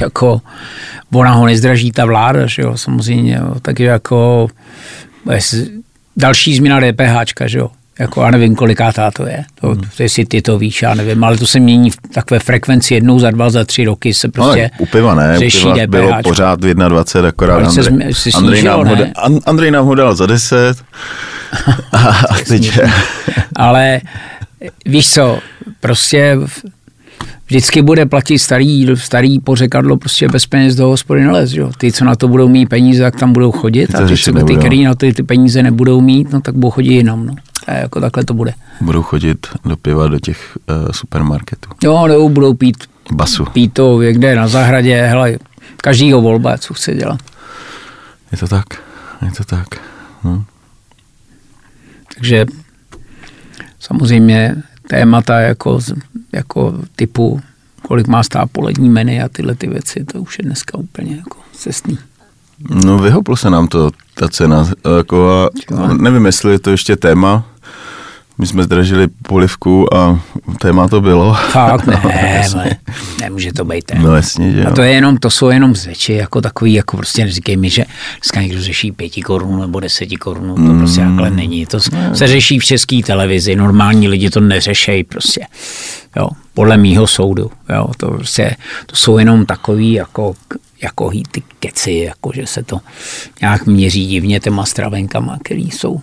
[0.00, 0.40] jako
[1.12, 3.54] ona ho nezdraží ta vláda, že jo, samozřejmě, jo.
[3.62, 4.48] takže jako
[6.16, 9.80] další změna DPH, že jo, jako já nevím, kolikátá to je, to, hmm.
[9.96, 13.18] to jestli ty to víš, já nevím, ale to se mění v takové frekvenci jednou
[13.18, 15.90] za dva, za tři roky se prostě no, u piva ne, řeší u piva DPH.
[15.90, 18.96] bylo pořád 21, akorát Andrej, se, se Andrej, nám ho?
[19.46, 20.84] Andrej nám ho dal za 10
[21.92, 22.80] a teď
[23.56, 24.00] Ale
[24.86, 25.38] víš co,
[25.80, 26.36] prostě
[27.46, 31.52] vždycky bude platit starý, starý pořekadlo prostě bez peněz do hospody nelez.
[31.52, 31.70] Jo.
[31.78, 34.56] Ty, co na to budou mít peníze, tak tam budou chodit a ty, co, ty,
[34.56, 37.26] který na to ty peníze nebudou mít, no tak budou chodit jinam.
[37.26, 37.34] No.
[37.66, 38.54] A jako takhle to bude.
[38.80, 41.70] Budou chodit do piva do těch uh, supermarketů.
[41.84, 42.76] Jo, nebo budou pít,
[43.12, 43.44] Basu.
[43.44, 45.38] pít to někde na zahradě, hele,
[45.76, 47.20] každýho volba, co chce dělat.
[48.32, 48.64] Je to tak,
[49.26, 49.66] je to tak.
[50.24, 50.44] No.
[52.14, 52.46] Takže
[53.80, 54.56] samozřejmě
[54.88, 55.80] témata jako,
[56.32, 57.40] jako typu,
[57.82, 61.36] kolik má stát polední meny a tyhle ty věci, to už je dneska úplně jako
[61.52, 61.98] cestný.
[62.84, 65.30] No vyhoplo se nám to, ta cena, jako
[65.76, 67.44] a, nevím, jestli je to ještě téma,
[68.38, 70.22] my jsme zdražili polivku a
[70.60, 71.34] téma to bylo.
[71.34, 72.00] Fakt ne,
[72.54, 72.78] no, ne
[73.20, 74.02] nemůže to být téma.
[74.02, 77.24] No jasně, že A to, je jenom, to jsou jenom řeči, jako takový, jako prostě
[77.24, 77.84] neříkej mi, že
[78.20, 80.78] dneska někdo řeší pěti korun nebo deseti korun, to mm.
[80.78, 81.66] prostě takhle není.
[81.66, 82.16] To ne.
[82.16, 85.40] se řeší v české televizi, normální lidi to neřešejí prostě.
[86.16, 87.50] Jo, podle mýho soudu.
[87.74, 90.34] Jo, to, prostě, to jsou jenom takový jako
[90.82, 92.78] jako ty keci, jako že se to
[93.40, 96.00] nějak měří divně těma stravenkama, které jsou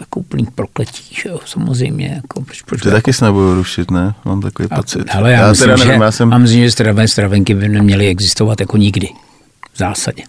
[0.00, 2.12] jako úplný prokletí, že jo, samozřejmě.
[2.14, 2.96] Jako, proč, proč Ty jako...
[2.96, 4.14] taky se nebudu rušit, ne?
[4.24, 5.10] Mám takový a, pocit.
[5.10, 6.32] Hele, já, já myslím, teda nevím, já jsem...
[6.32, 9.08] já myslím, že straven, stravenky by neměly existovat jako nikdy.
[9.74, 10.22] V zásadě.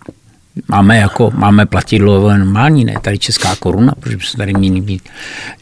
[0.67, 5.09] Máme, jako, máme platidlo normální, ne tady česká koruna, protože by se tady měli být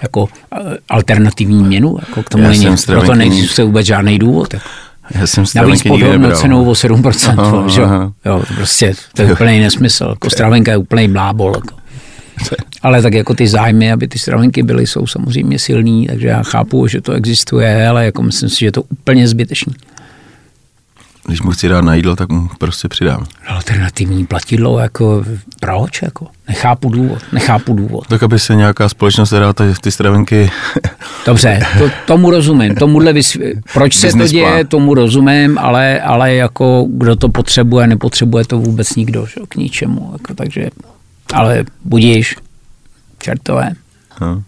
[0.02, 4.54] jako eh, alternativní měnu, jako k tomu já není, proto neexistuje vůbec žádný důvod.
[4.54, 4.70] Jako.
[5.12, 6.00] Já jsem Navíc pod
[6.36, 7.84] cenou o 7%, aha, že?
[7.84, 8.12] Aha.
[8.26, 10.08] Jo, prostě to je úplný nesmysl.
[10.10, 11.54] Jako stravenka je úplný blábol.
[11.56, 11.76] Jako.
[12.82, 16.88] Ale tak jako ty zájmy, aby ty stravenky byly, jsou samozřejmě silný, takže já chápu,
[16.88, 19.74] že to existuje, ale jako myslím si, že je to úplně zbytečný.
[21.28, 23.26] Když mu chci dát na jídlo, tak mu prostě přidám.
[23.48, 25.24] Alternativní platidlo, jako
[25.60, 26.02] proč?
[26.02, 26.28] Jako?
[26.48, 28.08] Nechápu důvod, nechápu důvod.
[28.08, 30.50] Tak aby se nějaká společnost dala ty stravenky...
[31.26, 32.76] Dobře, to, tomu rozumím.
[32.76, 33.54] Tomuhle vysvě...
[33.74, 34.68] Proč se to děje, plán.
[34.68, 39.42] tomu rozumím, ale, ale jako kdo to potřebuje, nepotřebuje to vůbec nikdo, že?
[39.50, 40.10] k ničemu.
[40.14, 40.70] Jako, takže
[41.34, 42.36] ale budíš,
[43.20, 43.72] čertové.
[44.22, 44.44] No.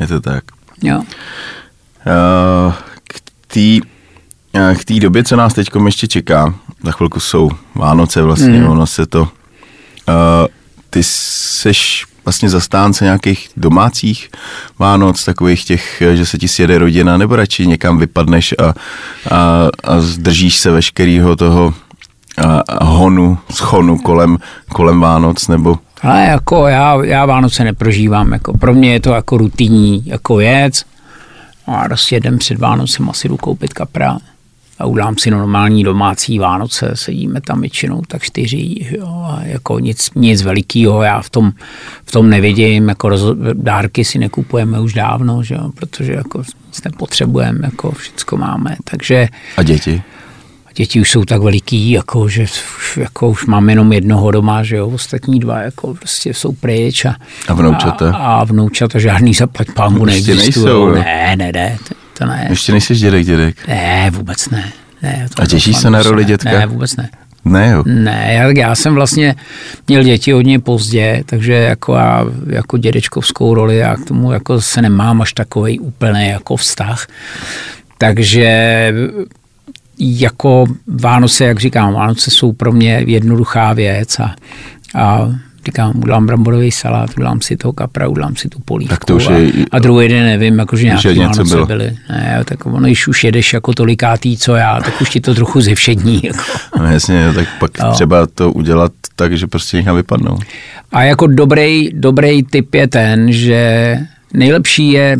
[0.00, 0.44] Je to tak.
[0.82, 0.98] Jo.
[0.98, 3.90] Uh, k té
[4.74, 8.68] k té době, co nás teď ještě čeká, za chvilku jsou Vánoce vlastně, mm.
[8.68, 9.22] ono se to...
[9.22, 9.26] Uh,
[10.90, 14.30] ty seš vlastně zastánce nějakých domácích
[14.78, 18.74] Vánoc, takových těch, že se ti sjede rodina, nebo radši někam vypadneš a,
[19.30, 21.74] a, a zdržíš se veškerého toho
[22.82, 25.78] honu, schonu kolem, kolem Vánoc, nebo...
[26.02, 30.84] Ale jako já, já Vánoce neprožívám, jako pro mě je to jako rutinní jako věc,
[31.66, 34.18] a prostě jeden před Vánocem asi jdu koupit kapra
[34.78, 40.10] a udělám si normální domácí Vánoce, sedíme tam většinou tak čtyři, jo, a jako nic,
[40.14, 41.52] nic velikého já v tom,
[42.04, 43.22] v tom nevidím, jako roz,
[43.52, 49.28] dárky si nekupujeme už dávno, že jo, protože jako nic nepotřebujeme, jako všecko máme, takže...
[49.56, 50.02] A děti?
[50.74, 54.76] Děti už jsou tak veliký, jako, že už, jako už mám jenom jednoho doma, že
[54.76, 57.04] jo, ostatní dva jako prostě jsou pryč.
[57.04, 57.16] A,
[57.48, 58.12] a vnoučata?
[58.14, 60.94] A, a vnoučata žádný zaplať pámu neexistují.
[60.94, 62.46] Ne, ne, ne, to, to ne.
[62.50, 63.68] Ještě nejsi dědek, dědek?
[63.68, 64.72] Ne, vůbec ne.
[65.02, 66.50] ne to a těšíš se na roli dětka?
[66.50, 67.10] Ne, vůbec ne.
[67.44, 67.82] Ne, jo.
[67.86, 69.34] Ne, já, já jsem vlastně
[69.88, 74.82] měl děti hodně pozdě, takže jako já jako dědečkovskou roli já k tomu jako se
[74.82, 77.06] nemám až takový úplný jako vztah.
[77.98, 78.92] Takže
[80.00, 84.34] jako Vánoce, jak říkám, Vánoce jsou pro mě jednoduchá věc a,
[84.94, 85.30] a
[85.66, 88.94] říkám, udělám bramborový salát, udělám si toho kapra, udělám si tu polívku.
[88.94, 91.66] Tak to už je, a, a druhý den nevím, jakože nějaké Vánoce bylo.
[91.66, 91.96] byly.
[92.08, 95.60] Ne, tak ono, když už jedeš jako tolikátý, co já, tak už ti to trochu
[95.60, 96.20] zevšední.
[96.24, 96.42] Jako.
[96.78, 97.92] No jasně, tak pak no.
[97.92, 100.38] třeba to udělat tak, že prostě někam vypadnou.
[100.92, 103.98] A jako dobrý, dobrý tip je ten, že
[104.34, 105.18] nejlepší je,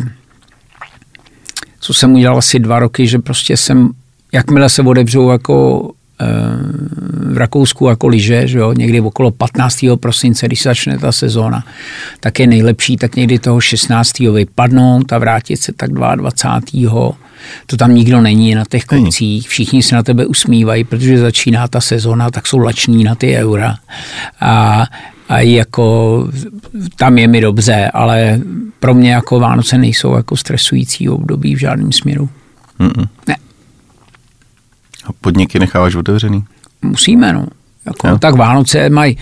[1.79, 3.89] co jsem udělal asi dva roky, že prostě jsem
[4.31, 5.89] jakmile se odebřou jako
[6.21, 6.25] eh,
[7.33, 9.79] v Rakousku jako lyže, že jo, někdy okolo 15.
[9.95, 11.65] prosince, když začne ta sezóna,
[12.19, 14.19] tak je nejlepší tak někdy toho 16.
[14.19, 17.11] vypadnout a vrátit se tak 22.
[17.65, 21.81] To tam nikdo není na těch koncích, všichni se na tebe usmívají, protože začíná ta
[21.81, 23.75] sezóna, tak jsou lační na ty eura.
[24.41, 24.85] A,
[25.29, 26.27] a jako
[26.95, 28.39] tam je mi dobře, ale
[28.79, 32.29] pro mě jako Vánoce nejsou jako stresující období v žádném směru.
[32.79, 33.07] Mm-mm.
[33.27, 33.35] Ne.
[35.21, 36.43] Podniky necháváš otevřený?
[36.81, 37.47] Musíme, no.
[37.85, 39.17] Jako, tak Vánoce mají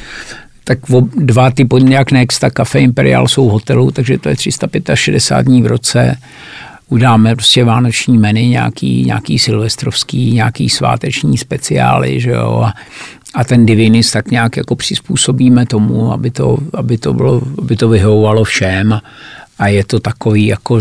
[0.69, 0.79] tak
[1.15, 5.61] dva ty podniky, jak Next a Café Imperial jsou hotelu, takže to je 365 dní
[5.61, 6.17] v roce.
[6.89, 12.73] Udáme prostě vánoční menu, nějaký, nějaký silvestrovský, nějaký sváteční speciály, že jo, a,
[13.33, 17.89] a ten divinis tak nějak jako přizpůsobíme tomu, aby to, aby to, bylo, aby to
[17.89, 19.01] vyhovovalo všem
[19.59, 20.79] a, je to takový, jako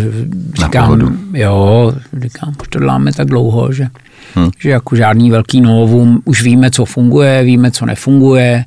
[0.64, 1.92] říkám, jo,
[2.22, 3.86] říkám, to děláme tak dlouho, že
[4.34, 4.50] Hmm.
[4.58, 8.64] Že jako žádný velký novum, už víme, co funguje, víme, co nefunguje,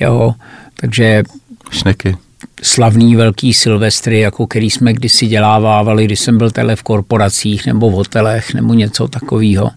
[0.00, 0.34] jo,
[0.80, 1.22] takže...
[1.70, 2.16] Šneky.
[2.62, 7.90] Slavný velký silvestry, jako který jsme kdysi dělávávali, když jsem byl tele v korporacích nebo
[7.90, 9.70] v hotelech nebo něco takového.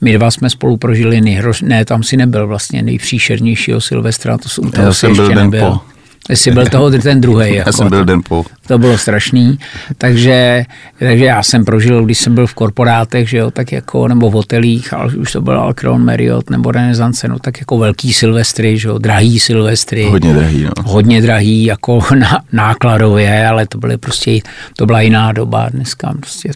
[0.00, 1.62] My dva jsme spolu prožili nejhrož...
[1.62, 5.60] Ne, tam si nebyl vlastně nejpříšernějšího Silvestra, to, to Já jsem byl den nebyl.
[5.60, 5.80] po.
[6.28, 7.54] Jestli byl toho ten druhý.
[7.54, 8.44] Jako, já jsem byl den po.
[8.66, 9.58] To bylo strašný.
[9.98, 10.64] Takže,
[10.98, 14.32] takže já jsem prožil, když jsem byl v korporátech, že jo, tak jako, nebo v
[14.32, 18.88] hotelích, ale už to byl Alcron, Marriott nebo Renaissance, no tak jako velký silvestry, že
[18.88, 20.04] jo, drahý silvestry.
[20.04, 20.70] Hodně drahý, no.
[20.84, 24.40] Hodně drahý, jako na, nákladově, ale to byly prostě,
[24.76, 25.68] to byla jiná doba.
[25.68, 26.50] Dneska prostě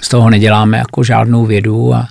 [0.00, 2.08] z toho neděláme jako žádnou vědu a,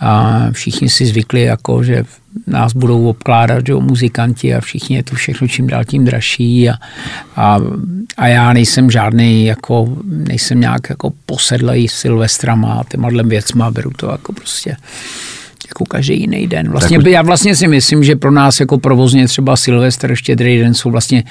[0.00, 2.04] a všichni si zvykli, jako, že
[2.46, 6.74] nás budou obkládat že, muzikanti a všichni je to všechno čím dál tím dražší a,
[7.36, 7.60] a,
[8.16, 14.10] a já nejsem žádný, jako, nejsem nějak jako posedlej Silvestrama a těma věcma, beru to
[14.10, 14.76] jako prostě
[15.68, 16.70] jako každý jiný den.
[16.70, 17.06] Vlastně, tak...
[17.06, 21.24] Já vlastně si myslím, že pro nás jako provozně třeba Silvestr, štědrý den jsou vlastně,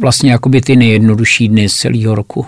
[0.00, 2.46] vlastně jakoby ty nejjednodušší dny z celého roku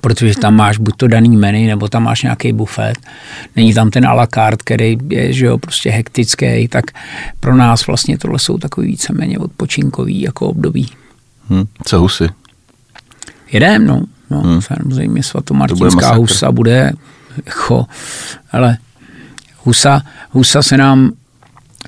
[0.00, 2.98] protože tam máš buď to daný menu, nebo tam máš nějaký bufet.
[3.56, 6.84] Není tam ten à la carte, který je že jo, prostě hektický, tak
[7.40, 10.90] pro nás vlastně tohle jsou takový víceméně odpočinkový jako období.
[11.48, 11.64] Hmm.
[11.84, 12.28] Co husy?
[13.52, 14.02] Jedem, no.
[14.30, 14.62] no hmm.
[14.62, 16.92] Samozřejmě svatomartinská bude husa bude
[17.46, 17.86] jako,
[18.52, 18.76] ale
[19.64, 21.12] husa, husa se nám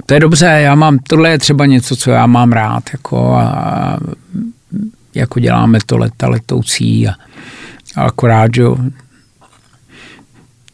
[0.06, 3.98] to je dobře, já mám, tohle je třeba něco, co já mám rád, jako a,
[5.14, 7.14] jako děláme to leta letoucí a
[7.96, 8.62] akorát, že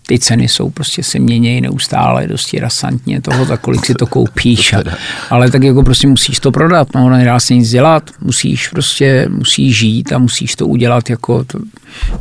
[0.06, 4.72] ty ceny jsou prostě se měnějí neustále dosti rasantně toho, za kolik si to koupíš.
[4.72, 4.82] A,
[5.30, 9.78] ale tak jako prostě musíš to prodat, no, nedá se nic dělat, musíš prostě, musíš
[9.78, 11.58] žít a musíš to udělat jako to,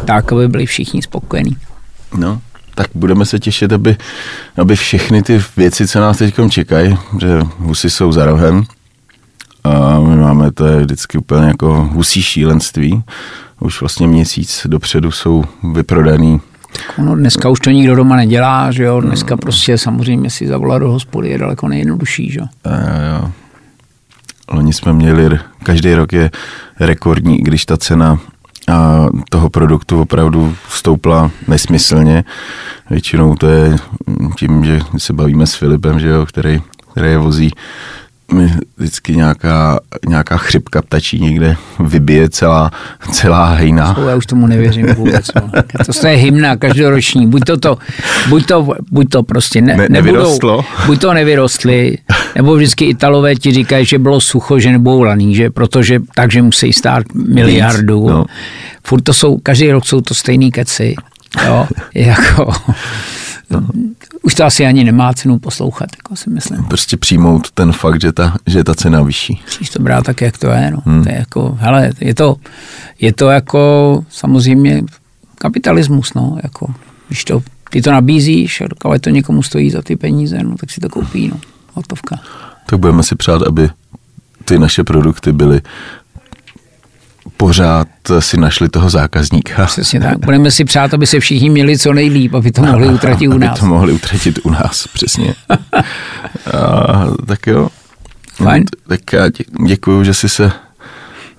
[0.06, 1.58] tak, aby byli všichni spokojení.
[2.18, 2.42] No,
[2.76, 3.98] tak budeme se těšit, aby,
[4.58, 8.66] aby všechny ty věci, co nás teď čekají, že husy jsou za rohem,
[9.64, 13.04] a my máme, to je vždycky úplně jako husí šílenství.
[13.62, 15.44] Už vlastně měsíc dopředu jsou
[15.74, 16.42] vyprodaný
[16.98, 20.92] ono dneska už to nikdo doma nedělá, že jo, dneska prostě samozřejmě si zavolat do
[20.92, 22.46] hospody je daleko nejjednodušší, že jo.
[23.12, 23.32] jo.
[24.52, 26.32] Loni jsme měli, každý rok je
[26.80, 28.20] rekordní, když ta cena
[28.68, 32.24] a toho produktu opravdu stoupla nesmyslně.
[32.90, 33.76] Většinou to je
[34.38, 37.52] tím, že se bavíme s Filipem, že jo, který, který je vozí
[38.32, 39.80] mi vždycky nějaká,
[40.10, 42.72] nějaká chřipka ptačí někde vybije celá,
[43.12, 43.96] celá hejna.
[44.10, 45.32] já už tomu nevěřím vůbec.
[45.36, 45.52] No.
[46.02, 47.28] To je hymna každoroční.
[47.28, 47.78] Buď to, to,
[48.30, 50.66] buď to, buď to prostě ne, ne, nevyrostlo.
[50.86, 51.98] buď to nevyrostli,
[52.36, 56.74] nebo vždycky Italové ti říkají, že bylo sucho, že nebudou laný, že protože takže musí
[56.74, 58.10] stát miliardu.
[58.10, 58.26] no.
[58.84, 60.96] Furt to jsou, každý rok jsou to stejný keci.
[61.46, 62.54] Jo, jako,
[64.22, 66.64] už to asi ani nemá cenu poslouchat, jako si myslím.
[66.64, 69.42] Prostě přijmout ten fakt, že ta, že ta cena vyšší.
[69.46, 70.72] Musíš to brát tak, jak to je.
[70.72, 70.82] No.
[70.86, 71.04] Hmm.
[71.04, 72.36] To je jako, hele, je to,
[73.00, 74.84] je to jako samozřejmě
[75.36, 76.74] kapitalismus, no, jako,
[77.08, 80.82] když to, ty to nabízíš, ale to někomu stojí za ty peníze, no, tak si
[80.82, 81.40] to koupí, no,
[81.74, 82.20] hotovka.
[82.66, 83.70] Tak budeme si přát, aby
[84.46, 85.62] ty naše produkty byly
[87.42, 87.88] pořád
[88.20, 89.66] si našli toho zákazníka.
[89.66, 90.18] Přesně tak.
[90.20, 93.50] Budeme si přát, aby se všichni měli co nejlíp, aby to mohli utratit u nás.
[93.50, 95.34] Aby to mohli utratit u nás, přesně.
[96.54, 97.70] A, tak jo.
[98.34, 98.66] Fajn.
[98.88, 99.24] Tak já
[99.68, 100.52] děkuji, že jsi se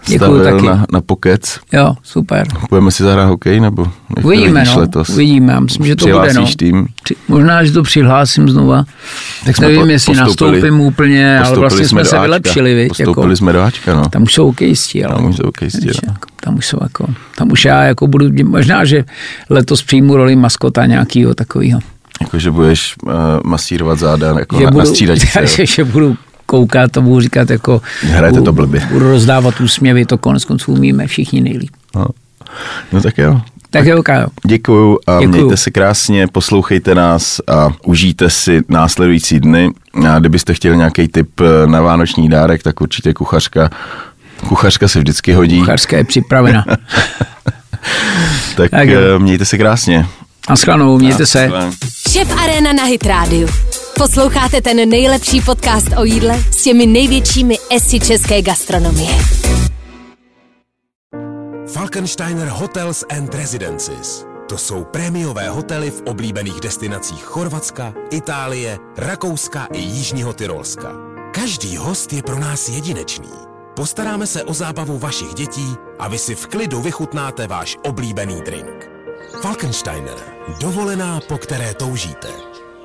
[0.07, 0.67] Děkuju taky.
[0.67, 1.59] Na, na pokec.
[1.73, 2.47] Jo, super.
[2.71, 3.87] Budeme si zahrát hokej, nebo
[4.25, 5.09] uvidíme, no, letos?
[5.09, 6.47] uvidíme, myslím, že to bude, no.
[6.57, 6.87] tým?
[7.29, 8.85] Možná, že to přihlásím znova.
[9.45, 12.89] Tak jsme Nevím, po, jestli nastoupím úplně, ale vlastně jsme, jsme se vylepšili, viď?
[12.89, 14.09] Postoupili jako, jsme do Ačka, no.
[14.09, 15.15] Tam už jsou hokejisti, ale.
[15.15, 15.93] Tam už jsou hokejisti, no.
[16.07, 19.05] jako, Tam už jsou jako, tam už já jako budu, možná, že
[19.51, 21.81] letos přijmu roli maskota nějakého takového.
[22.21, 23.13] Jako, že budeš uh,
[23.45, 25.47] masírovat záda jako že na, budu, na střídačce.
[25.47, 26.17] Že, že budu
[26.53, 27.81] koukat, to budu říkat jako...
[28.03, 28.89] Hrajete to blbě.
[28.93, 31.71] Budu rozdávat úsměvy, to konec konců umíme všichni nejlíp.
[31.97, 32.07] No,
[32.93, 33.41] no tak jo.
[33.71, 34.27] Tak jo, Kájo.
[34.47, 35.29] Děkuju a Děkuju.
[35.29, 39.71] mějte se krásně, poslouchejte nás a užijte si následující dny.
[40.09, 43.71] A kdybyste chtěli nějaký tip eh, na vánoční dárek, tak určitě kuchařka
[44.49, 45.59] Kuchařka se vždycky hodí.
[45.59, 46.65] Kuchařka je připravena.
[48.57, 49.01] tak, tak jo.
[49.17, 50.07] Eh, mějte se krásně.
[50.51, 51.51] Naschledanou, mějte se.
[52.11, 53.49] Šef Arena na Hit Radio.
[53.99, 59.11] Posloucháte ten nejlepší podcast o jídle s těmi největšími esy české gastronomie.
[61.73, 64.27] Falkensteiner Hotels and Residences.
[64.49, 70.93] To jsou prémiové hotely v oblíbených destinacích Chorvatska, Itálie, Rakouska i Jižního Tyrolska.
[71.35, 73.31] Každý host je pro nás jedinečný.
[73.77, 78.91] Postaráme se o zábavu vašich dětí a vy si v klidu vychutnáte váš oblíbený drink.
[79.43, 80.17] Falkensteiner.
[80.61, 82.52] Dovolená, po které toužíte.